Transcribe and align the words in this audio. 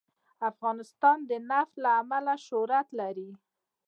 افغانستان 0.49 1.17
د 1.29 1.31
نفت 1.49 1.73
له 1.83 1.89
امله 2.01 2.33
شهرت 2.47 2.87
لري. 2.99 3.29